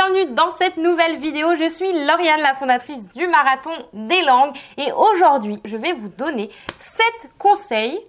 [0.00, 1.56] bienvenue dans cette nouvelle vidéo.
[1.56, 6.48] Je suis Lauriane, la fondatrice du Marathon des langues et aujourd'hui, je vais vous donner
[6.78, 8.00] 7 conseils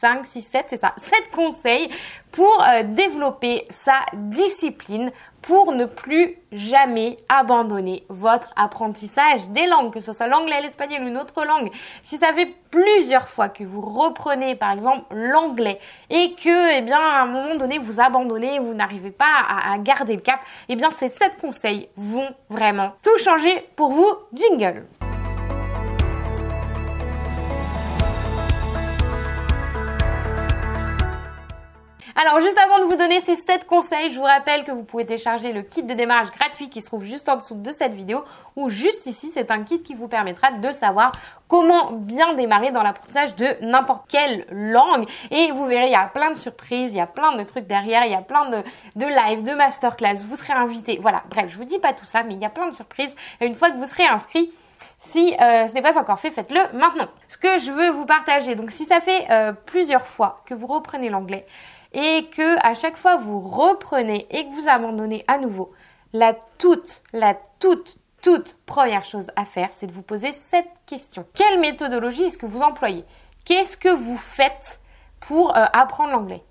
[0.00, 1.90] 5, 6, 7, c'est ça, 7 conseils
[2.32, 10.00] pour euh, développer sa discipline, pour ne plus jamais abandonner votre apprentissage des langues, que
[10.00, 11.70] ce soit l'anglais, l'espagnol ou une autre langue.
[12.02, 16.98] Si ça fait plusieurs fois que vous reprenez par exemple l'anglais et que, eh bien,
[16.98, 20.40] à un moment donné, vous abandonnez, vous n'arrivez pas à, à, garder le cap,
[20.70, 24.10] eh bien, ces 7 conseils vont vraiment tout changer pour vous.
[24.32, 24.86] Jingle!
[32.22, 35.06] Alors juste avant de vous donner ces 7 conseils, je vous rappelle que vous pouvez
[35.06, 38.24] télécharger le kit de démarrage gratuit qui se trouve juste en dessous de cette vidéo
[38.56, 41.12] ou juste ici, c'est un kit qui vous permettra de savoir
[41.48, 45.08] comment bien démarrer dans l'apprentissage de n'importe quelle langue.
[45.30, 47.66] Et vous verrez, il y a plein de surprises, il y a plein de trucs
[47.66, 48.62] derrière, il y a plein de,
[48.96, 50.98] de live, de masterclass, vous serez invité.
[51.00, 53.16] Voilà, bref, je vous dis pas tout ça, mais il y a plein de surprises.
[53.40, 54.52] Et une fois que vous serez inscrit,
[54.98, 57.08] si euh, ce n'est pas encore fait, faites-le maintenant.
[57.28, 60.66] Ce que je veux vous partager, donc si ça fait euh, plusieurs fois que vous
[60.66, 61.46] reprenez l'anglais,
[61.92, 65.72] et que à chaque fois vous reprenez et que vous abandonnez à nouveau,
[66.12, 71.26] la toute, la toute, toute première chose à faire, c'est de vous poser cette question.
[71.34, 73.04] Quelle méthodologie est-ce que vous employez?
[73.44, 74.80] Qu'est-ce que vous faites
[75.20, 76.42] pour euh, apprendre l'anglais?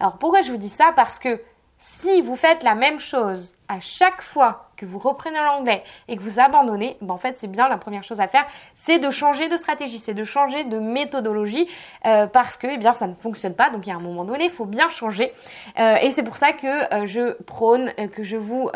[0.00, 0.92] Alors pourquoi je vous dis ça?
[0.96, 1.40] Parce que
[1.78, 6.22] si vous faites la même chose à chaque fois que vous reprenez l'anglais et que
[6.22, 9.48] vous abandonnez, ben en fait c'est bien la première chose à faire, c'est de changer
[9.48, 11.68] de stratégie, c'est de changer de méthodologie
[12.06, 13.70] euh, parce que eh bien ça ne fonctionne pas.
[13.70, 15.32] Donc il y a un moment donné, il faut bien changer
[15.78, 18.70] euh, et c'est pour ça que euh, je prône, que je vous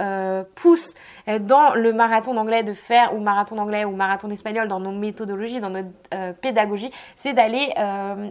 [0.55, 0.95] pousse
[1.41, 5.61] dans le marathon d'anglais de faire ou marathon d'anglais ou marathon d'espagnol dans nos méthodologies,
[5.61, 5.89] dans notre
[6.41, 7.73] pédagogie, c'est d'aller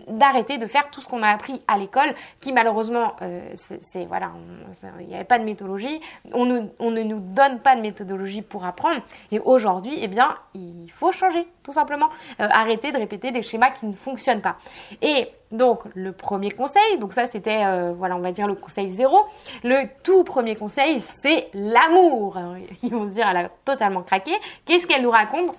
[0.08, 3.16] d'arrêter de faire tout ce qu'on a appris à l'école, qui malheureusement
[3.56, 4.32] c'est voilà,
[5.00, 6.00] il n'y avait pas de méthodologie.
[6.80, 9.02] On ne nous donne pas de méthodologie pour apprendre.
[9.32, 12.10] Et aujourd'hui, eh bien, il faut changer, tout simplement.
[12.40, 14.58] Euh, arrêter de répéter des schémas qui ne fonctionnent pas.
[15.02, 18.90] Et donc, le premier conseil, donc ça c'était, euh, voilà, on va dire le conseil
[18.90, 19.18] zéro.
[19.64, 22.38] Le tout premier conseil, c'est l'amour.
[22.84, 24.32] Ils vont se dire, elle a totalement craqué.
[24.66, 25.56] Qu'est-ce qu'elle nous raconte?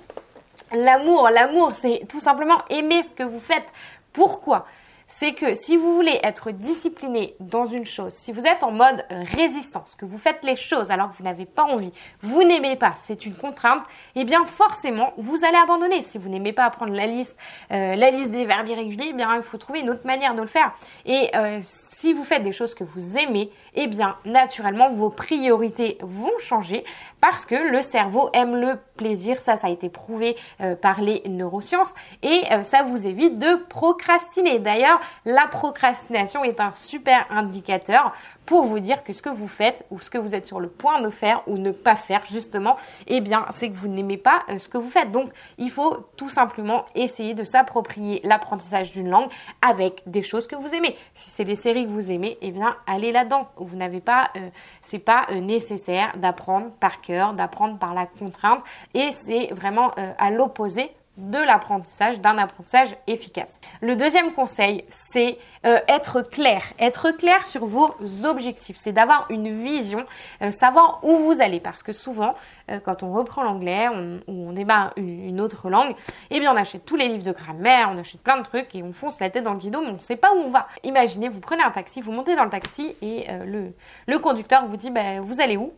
[0.72, 3.66] L'amour, l'amour, c'est tout simplement aimer ce que vous faites.
[4.12, 4.66] Pourquoi?
[5.10, 9.04] C'est que si vous voulez être discipliné dans une chose, si vous êtes en mode
[9.10, 12.92] résistance, que vous faites les choses alors que vous n'avez pas envie, vous n'aimez pas,
[13.02, 13.82] c'est une contrainte,
[14.14, 16.02] eh bien forcément vous allez abandonner.
[16.02, 17.36] Si vous n'aimez pas apprendre la liste,
[17.72, 20.42] euh, la liste des verbes irréguliers, eh bien il faut trouver une autre manière de
[20.42, 20.72] le faire.
[21.06, 25.96] Et euh, si vous faites des choses que vous aimez, eh bien naturellement vos priorités
[26.02, 26.84] vont changer
[27.22, 29.40] parce que le cerveau aime le plaisir.
[29.40, 34.58] Ça, ça a été prouvé euh, par les neurosciences et ça vous évite de procrastiner.
[34.58, 38.12] D'ailleurs la procrastination est un super indicateur
[38.46, 40.68] pour vous dire que ce que vous faites ou ce que vous êtes sur le
[40.68, 42.76] point de faire ou ne pas faire justement,
[43.06, 45.10] eh bien, c'est que vous n'aimez pas euh, ce que vous faites.
[45.12, 50.56] Donc, il faut tout simplement essayer de s'approprier l'apprentissage d'une langue avec des choses que
[50.56, 50.96] vous aimez.
[51.12, 53.48] Si c'est des séries que vous aimez, eh bien, allez là-dedans.
[53.56, 54.48] Vous n'avez pas, euh,
[54.80, 58.62] c'est pas euh, nécessaire d'apprendre par cœur, d'apprendre par la contrainte
[58.94, 63.60] et c'est vraiment à l'opposé de l'apprentissage, d'un apprentissage efficace.
[63.80, 65.36] Le deuxième conseil, c'est
[65.66, 66.62] euh, être clair.
[66.78, 68.76] Être clair sur vos objectifs.
[68.78, 70.04] C'est d'avoir une vision,
[70.42, 71.60] euh, savoir où vous allez.
[71.60, 72.34] Parce que souvent,
[72.70, 75.94] euh, quand on reprend l'anglais ou on, démarre une, autre langue,
[76.30, 78.82] eh bien on achète tous les livres de grammaire, on achète plein de trucs et
[78.82, 80.68] on fonce la tête dans le guidon, mais on ne sait pas où on va.
[80.84, 83.74] Imaginez, vous prenez un taxi, vous montez dans le taxi et le,
[84.06, 85.72] le conducteur vous dit, ben, vous allez où?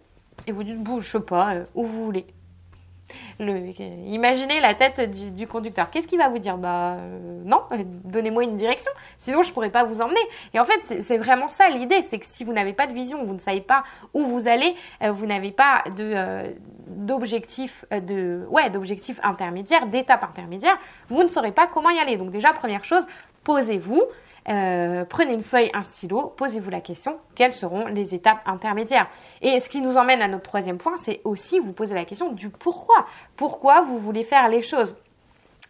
[0.47, 2.27] Et vous dites, bon, je sais pas, où vous voulez
[3.39, 5.91] imaginez la tête du, conducteur.
[5.91, 6.57] Qu'est-ce qu'il va vous dire?
[6.59, 7.63] Bah euh, non,
[8.05, 10.21] donnez-moi une direction, sinon je pourrais pas vous emmener.
[10.55, 13.25] Et en fait, c'est vraiment ça l'idée, c'est que si vous n'avez pas de vision,
[13.25, 13.85] vous ne savez pas
[14.15, 16.49] où vous allez, euh, vous n'avez pas de euh,
[16.91, 20.77] de ouais d'objectif intermédiaire, d'étape intermédiaire,
[21.09, 22.17] vous ne saurez pas comment y aller.
[22.17, 23.07] Donc déjà première chose,
[23.45, 24.03] posez-vous.
[24.51, 29.09] Euh, prenez une feuille, un stylo, posez-vous la question, quelles seront les étapes intermédiaires?
[29.43, 32.33] Et ce qui nous emmène à notre troisième point, c'est aussi vous poser la question
[32.33, 33.07] du pourquoi.
[33.37, 34.97] Pourquoi vous voulez faire les choses?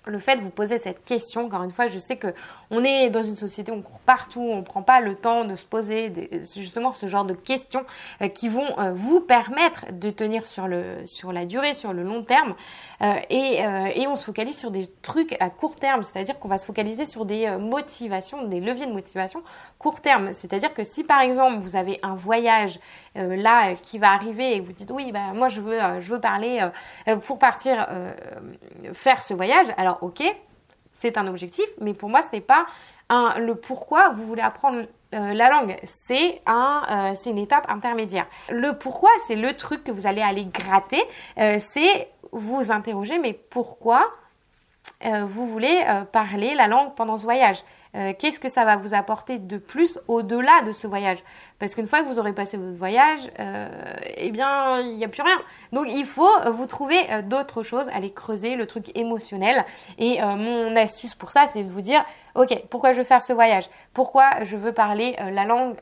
[0.06, 2.28] Le fait de vous poser cette question, encore une fois, je sais que
[2.70, 5.66] on est dans une société, on court partout, on prend pas le temps de se
[5.66, 6.12] poser
[6.56, 7.84] justement ce genre de questions
[8.22, 12.54] euh, qui vont euh, vous permettre de tenir sur la durée, sur le long terme,
[13.02, 13.60] euh, et,
[13.94, 17.04] et, on se focalise sur des trucs à court terme, c'est-à-dire qu'on va se focaliser
[17.04, 19.42] sur des motivations, des leviers de motivation
[19.78, 22.80] court terme, c'est-à-dire que si par exemple vous avez un voyage
[23.14, 26.66] là qui va arriver et vous dites oui, bah moi je veux je veux parler
[27.22, 27.86] pour partir
[28.92, 30.22] faire ce voyage, alors ok,
[30.92, 32.66] c'est un objectif, mais pour moi, ce n'est pas
[33.10, 38.26] le pourquoi vous voulez apprendre la langue, c'est un, c'est une étape intermédiaire.
[38.50, 41.02] Le pourquoi, c'est le truc que vous allez aller gratter.
[41.36, 44.08] c'est vous interroger, mais pourquoi
[45.02, 47.64] vous voulez parler la langue pendant ce voyage?
[47.92, 51.18] Qu'est-ce que ça va vous apporter de plus au-delà de ce voyage?
[51.60, 53.68] Parce qu'une fois que vous aurez passé votre voyage, euh,
[54.16, 55.36] eh bien, il n'y a plus rien.
[55.72, 59.64] Donc, il faut euh, vous trouver euh, d'autres choses, aller creuser le truc émotionnel.
[59.98, 62.02] Et mon astuce pour ça, c'est de vous dire,
[62.34, 63.68] ok, pourquoi je veux faire ce voyage?
[63.92, 65.76] Pourquoi je veux parler la langue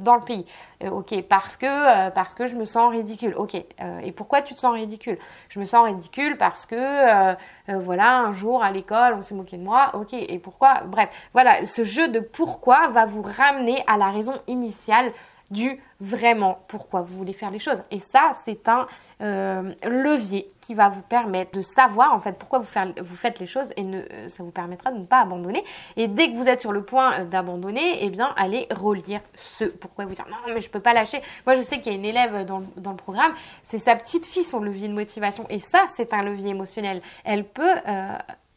[0.00, 0.46] dans le pays?
[0.90, 3.34] Ok, parce que parce que je me sens ridicule.
[3.36, 5.18] Ok, et pourquoi tu te sens ridicule?
[5.48, 7.36] Je me sens ridicule parce que
[7.68, 9.90] voilà, un jour à l'école, on s'est moqué de moi.
[9.94, 10.82] Ok, et pourquoi?
[10.86, 15.12] Bref, voilà, ce jeu de pourquoi va vous ramener à la raison initiale
[15.52, 17.80] du vraiment pourquoi vous voulez faire les choses.
[17.90, 18.88] Et ça, c'est un
[19.20, 23.70] euh, levier qui va vous permettre de savoir en fait pourquoi vous, faites les choses
[23.76, 25.62] et ne, euh, ça vous permettra de ne pas abandonner.
[25.96, 29.64] Et dès que vous êtes sur le point euh, d'abandonner, eh bien, allez relire ce
[29.64, 31.20] pourquoi vous dire non, mais je peux pas lâcher.
[31.46, 33.32] Moi, je sais qu'il y a une élève dans, le programme,
[33.62, 35.46] c'est sa petite fille son levier de motivation.
[35.50, 37.02] Et ça, c'est un levier émotionnel.
[37.24, 37.74] Elle peut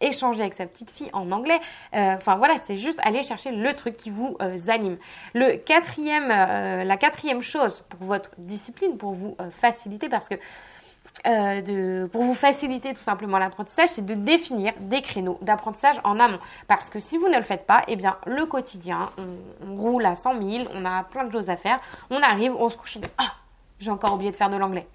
[0.01, 1.59] échanger avec sa petite fille en anglais.
[1.95, 4.97] Euh, enfin voilà, c'est juste aller chercher le truc qui vous euh, anime.
[5.33, 10.35] Le quatrième, euh, la quatrième chose pour votre discipline, pour vous faciliter, parce que
[12.07, 16.39] pour vous faciliter tout simplement l'apprentissage, c'est de définir des créneaux d'apprentissage en amont.
[16.67, 19.09] Parce que si vous ne le faites pas, eh bien le quotidien,
[19.65, 22.69] on, roule à 100 000, on a plein de choses à faire, on arrive, on
[22.69, 23.31] se couche, on dit ah
[23.79, 24.87] j'ai encore oublié de faire de l'anglais.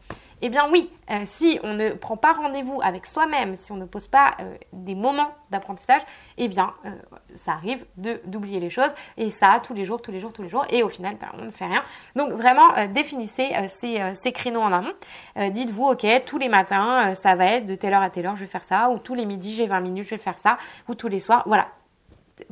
[0.43, 3.85] Eh bien oui, euh, si on ne prend pas rendez-vous avec soi-même, si on ne
[3.85, 6.03] pose pas euh, des moments d'apprentissage,
[6.39, 6.91] eh bien euh,
[7.35, 10.49] ça arrive d'oublier les choses et ça tous les jours, tous les jours, tous les
[10.49, 11.83] jours et au final ben, on ne fait rien.
[12.17, 14.93] Donc vraiment définissez ces, ces, créneaux en amont.
[15.37, 18.43] Dites-vous ok tous les matins ça va être de telle heure à telle heure je
[18.43, 20.59] vais faire ça ou tous les midis j'ai 20 minutes je vais faire ça
[20.89, 21.43] ou tous les soirs.
[21.47, 21.69] Voilà.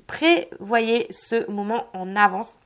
[0.07, 2.59] Prévoyez ce moment en avance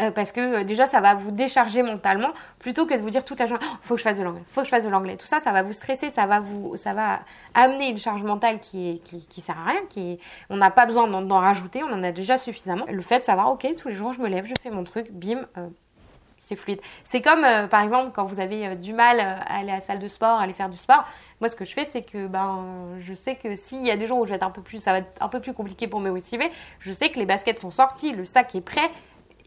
[0.00, 2.30] euh, parce que euh, déjà ça va vous décharger mentalement
[2.60, 4.44] plutôt que de vous dire toute la journée oh, faut que je fasse de l'anglais,
[4.52, 5.16] faut que je fasse de l'anglais.
[5.16, 7.20] Tout ça, ça va vous stresser, ça va vous, ça va
[7.54, 11.08] amener une charge mentale qui est qui, sert à rien, qui on n'a pas besoin
[11.08, 12.84] d'en rajouter, on en a déjà suffisamment.
[12.88, 15.10] Le fait de savoir ok tous les jours je me lève, je fais mon truc,
[15.10, 15.46] bim.
[15.56, 15.66] Euh,
[16.40, 16.80] c'est fluide.
[17.02, 20.06] C'est comme, par exemple, quand vous avez du mal à aller à la salle de
[20.06, 21.04] sport, à aller faire du sport.
[21.40, 22.64] Moi, ce que je fais, c'est que ben,
[23.00, 24.78] je sais que s'il y a des jours où je vais être un peu plus,
[24.78, 26.48] ça va être un peu plus compliqué pour me motiver,
[26.78, 28.88] je sais que les baskets sont sorties, le sac est prêt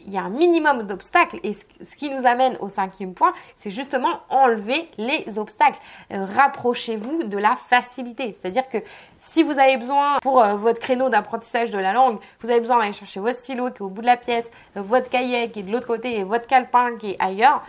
[0.06, 1.39] il y a un minimum d'obstacles.
[1.44, 5.80] Et ce qui nous amène au cinquième point, c'est justement enlever les obstacles.
[6.12, 8.31] Euh, rapprochez-vous de la facilité.
[8.31, 8.77] C'est-à-dire que
[9.18, 12.80] si vous avez besoin, pour euh, votre créneau d'apprentissage de la langue, vous avez besoin
[12.80, 15.59] d'aller chercher votre stylo qui est au bout de la pièce, euh, votre cahier qui
[15.59, 17.63] est de l'autre côté et votre calepin qui est ailleurs,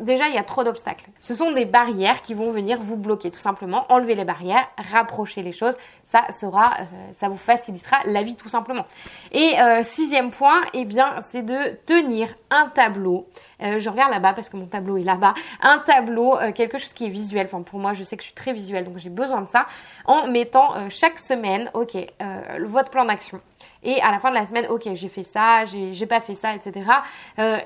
[0.00, 1.08] Déjà, il y a trop d'obstacles.
[1.20, 3.86] Ce sont des barrières qui vont venir vous bloquer, tout simplement.
[3.92, 5.76] Enlever les barrières, rapprocher les choses,
[6.14, 6.18] euh,
[7.12, 8.86] ça vous facilitera la vie tout simplement.
[9.30, 13.28] Et euh, sixième point, eh bien, c'est de tenir un tableau.
[13.62, 15.34] Euh, je regarde là-bas parce que mon tableau est là-bas.
[15.62, 17.46] Un tableau, quelque chose qui est visuel.
[17.46, 19.66] Pour moi, je sais que je suis très visuelle, donc j'ai besoin de ça.
[20.06, 21.96] En mettant chaque semaine, ok,
[22.58, 23.40] votre plan d'action
[23.82, 26.54] et à la fin de la semaine, ok, j'ai fait ça, j'ai pas fait ça,
[26.54, 26.90] etc.
[27.38, 27.58] Euh,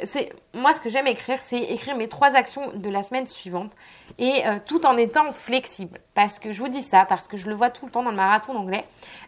[0.54, 3.72] moi ce que j'aime écrire, c'est écrire mes trois actions de la semaine suivante
[4.18, 6.00] et euh, tout en étant flexible.
[6.14, 8.10] Parce que je vous dis ça, parce que je le vois tout le temps dans
[8.10, 8.84] le marathon d'anglais.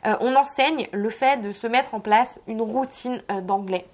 [0.07, 3.87] Euh, on enseigne le fait de se mettre en place une routine d'anglais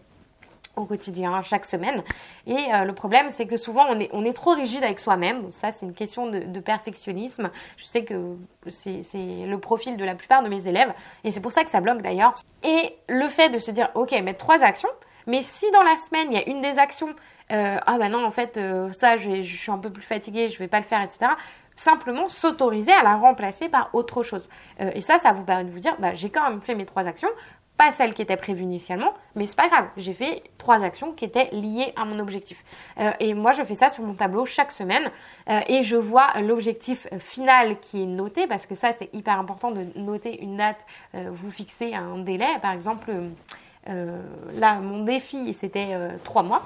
[0.80, 2.02] au quotidien, chaque semaine.
[2.46, 5.50] Et euh, le problème, c'est que souvent, on est, on est trop rigide avec soi-même.
[5.50, 7.50] Ça, c'est une question de, perfectionnisme.
[7.76, 8.36] Je sais que
[8.68, 9.02] c'est
[9.46, 10.92] le profil de la plupart de mes élèves.
[11.24, 12.34] Et c'est pour ça que ça bloque d'ailleurs.
[12.62, 14.90] Et le fait de se dire, OK, mettre trois actions.
[15.26, 17.14] Mais si dans la semaine, il y a une des actions,
[17.52, 20.48] euh, ah bah non, en fait, euh, ça, je, je, suis un peu plus fatiguée,
[20.48, 21.32] je vais pas le faire, etc
[21.76, 24.50] simplement s'autoriser à la remplacer par autre chose.
[24.78, 27.06] et ça, ça vous permet de vous dire, bah, j'ai quand même fait mes trois
[27.06, 27.30] actions,
[27.80, 29.86] pas celle qui était prévue initialement, mais c'est pas grave.
[29.96, 32.62] J'ai fait trois actions qui étaient liées à mon objectif.
[32.98, 35.10] Euh, et moi, je fais ça sur mon tableau chaque semaine
[35.48, 39.70] euh, et je vois l'objectif final qui est noté parce que ça, c'est hyper important
[39.70, 40.84] de noter une date.
[41.14, 42.48] Euh, vous fixez un délai.
[42.60, 43.14] Par exemple,
[43.86, 46.62] là, mon défi, c'était trois mois.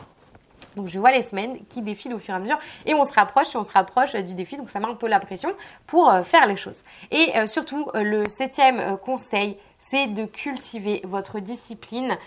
[0.74, 3.12] Donc je vois les semaines qui défilent au fur et à mesure et on se
[3.12, 4.56] rapproche et on se rapproche du défi.
[4.56, 5.54] Donc ça met un peu la pression
[5.86, 6.82] pour faire les choses.
[7.12, 9.56] Et surtout, le septième conseil,
[9.94, 12.18] de cultiver votre discipline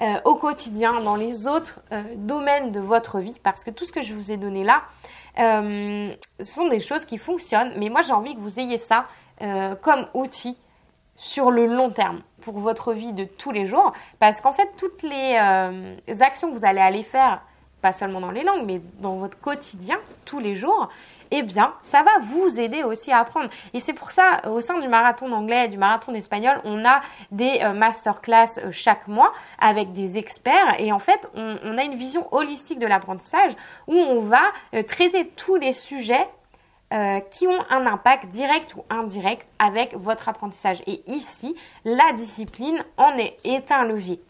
[0.00, 3.92] euh, au quotidien, dans les autres euh, domaines de votre vie, parce que tout ce
[3.92, 4.82] que je vous ai donné là,
[5.38, 9.06] euh, sont des choses qui fonctionnent, mais moi j'ai envie que vous ayez ça
[9.82, 10.56] comme outil
[11.14, 15.02] sur le long terme pour votre vie de tous les jours, parce qu'en fait toutes
[15.02, 15.36] les
[16.22, 17.42] actions que vous allez aller faire
[17.86, 20.88] pas seulement dans les langues, mais dans votre quotidien, tous les jours,
[21.30, 23.48] eh bien, ça va vous aider aussi à apprendre.
[23.74, 27.00] Et c'est pour ça, au sein du marathon d'anglais et du marathon d'espagnol, on a
[27.30, 30.80] des euh, masterclass euh, chaque mois avec des experts.
[30.80, 33.52] Et en fait, on, a une vision holistique de l'apprentissage
[33.86, 34.42] où on va
[34.74, 36.26] euh, traiter tous les sujets
[37.32, 40.82] qui ont un impact direct ou indirect avec votre apprentissage.
[40.86, 44.20] Et ici, la discipline en est, est un levier.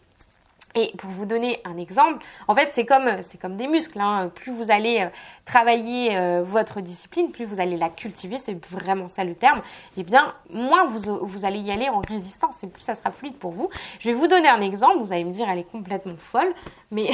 [0.77, 3.09] Et pour vous donner un exemple, en fait, c'est comme,
[3.41, 3.99] comme des muscles.
[3.99, 4.29] Hein.
[4.35, 5.09] Plus vous allez euh,
[5.43, 10.01] travailler euh, votre discipline, plus vous allez la cultiver, c'est vraiment ça le terme, et
[10.01, 13.37] eh bien, moins vous, vous allez y aller en résistance et plus ça sera fluide
[13.37, 13.69] pour vous.
[13.99, 16.53] Je vais vous donner un exemple, vous allez me dire, elle est complètement folle,
[16.91, 17.09] mais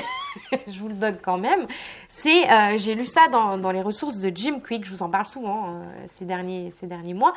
[0.68, 1.66] je vous le donne quand même.
[2.10, 5.10] C'est, euh, j'ai lu ça dans, dans, les ressources de Jim Quick, je vous en
[5.10, 7.34] parle souvent ces, derniers, ces derniers mois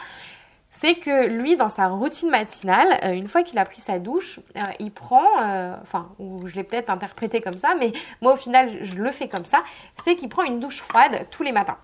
[0.78, 4.40] c'est que lui, dans sa routine matinale, euh, une fois qu'il a pris sa douche,
[4.56, 8.36] euh, il prend, euh, enfin, ou je l'ai peut-être interprété comme ça, mais moi au
[8.36, 9.62] final, je le fais comme ça,
[10.04, 11.78] c'est qu'il prend une douche froide tous les matins.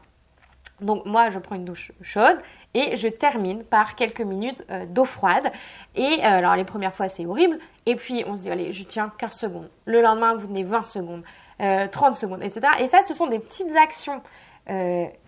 [0.82, 2.36] Donc moi, je prends une douche chaude
[2.74, 5.50] et je termine par quelques minutes d'eau froide.
[5.94, 7.58] Et alors les premières fois, c'est horrible.
[7.86, 9.70] Et puis on se dit, allez, je tiens 15 secondes.
[9.84, 11.22] Le lendemain, vous tenez 20 secondes,
[11.60, 12.66] 30 secondes, etc.
[12.80, 14.22] Et ça, ce sont des petites actions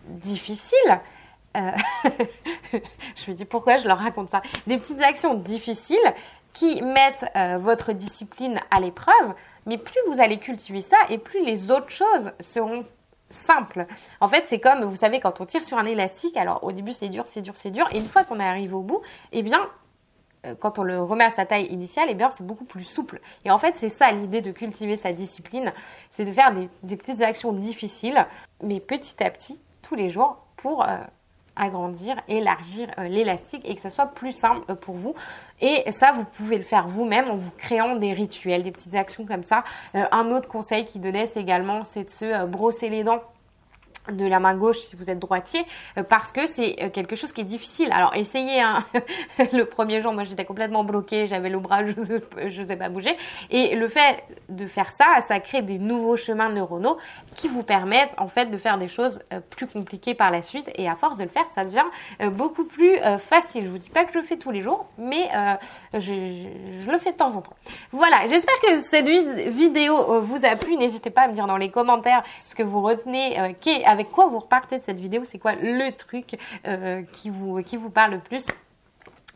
[0.09, 1.00] difficiles
[1.56, 1.70] euh,
[2.73, 4.42] je me dis pourquoi je leur raconte ça?
[4.66, 5.96] Des petites actions difficiles
[6.52, 9.34] qui mettent euh, votre discipline à l'épreuve,
[9.66, 12.84] mais plus vous allez cultiver ça et plus les autres choses seront
[13.28, 13.87] simples.
[14.20, 16.92] En fait, c'est comme, vous savez, quand on tire sur un élastique, alors au début
[16.92, 19.42] c'est dur, c'est dur, c'est dur, et une fois qu'on est arrivé au bout, eh
[19.42, 19.68] bien,
[20.46, 23.20] euh, quand on le remet à sa taille initiale, eh bien, c'est beaucoup plus souple.
[23.44, 25.73] Et en fait, c'est ça l'idée de cultiver sa discipline,
[26.11, 28.26] c'est de faire des, petites actions difficiles,
[28.62, 30.87] mais petit à petit, tous les jours, pour
[31.56, 35.14] agrandir, élargir euh, l'élastique et que ça soit plus simple euh, pour vous.
[35.61, 39.25] Et ça, vous pouvez le faire vous-même en vous créant des rituels, des petites actions
[39.25, 39.64] comme ça.
[39.94, 43.23] Euh, un autre conseil qu'il donnait également, c'est de se brosser les dents
[44.12, 45.64] de la main gauche si vous êtes droitier
[45.96, 47.90] euh, parce que c'est euh, quelque chose qui est difficile.
[47.92, 48.84] Alors essayez hein.
[49.52, 53.16] le premier jour, moi j'étais complètement bloquée, j'avais le bras, je ne sais pas bouger.
[53.50, 56.99] Et le fait de faire ça, ça crée des nouveaux chemins neuronaux
[57.34, 60.70] qui vous permettent en fait de faire des choses euh, plus compliquées par la suite.
[60.75, 61.84] Et à force de le faire, ça devient
[62.32, 63.64] beaucoup plus facile.
[63.64, 65.30] Je vous dis pas que je le fais tous les jours, mais
[65.94, 67.54] je, le fais de temps en temps.
[67.92, 70.76] Voilà, j'espère que cette vidéo vous a plu.
[70.76, 74.27] N'hésitez pas à me dire dans les commentaires ce que vous retenez, qui avec quoi
[74.27, 76.37] vous repartez de cette vidéo, c'est quoi le truc
[76.67, 78.47] euh, qui, vous, qui vous parle le plus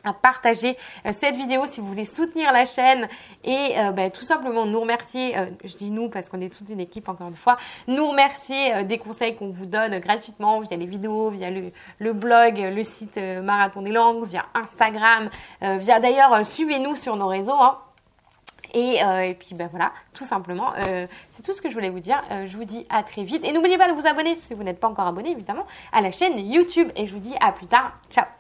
[0.03, 1.67] à partager euh, cette vidéo?
[1.67, 3.09] Si vous voulez soutenir la chaîne
[3.45, 6.81] et euh, ben, tout simplement nous remercier, je dis nous parce qu'on est toute une
[6.81, 11.31] équipe encore une fois, nous remercier des conseils qu'on vous donne gratuitement via les vidéos,
[11.31, 17.29] via le, blog, le site Marathon des langues, via Instagram, via d'ailleurs suivez-nous sur nos
[17.29, 17.61] réseaux.
[17.61, 17.79] Hein.
[18.75, 22.01] Euh, et, puis ben voilà, tout simplement, euh, c'est tout ce que je voulais vous
[22.01, 22.23] dire.
[22.31, 23.45] Euh, je vous dis à très vite.
[23.45, 26.11] Et n'oubliez pas de vous abonner si vous n'êtes pas encore abonné, évidemment, à la
[26.11, 26.91] chaîne YouTube.
[26.97, 27.93] Et je vous dis à plus tard.
[28.11, 28.38] Ciao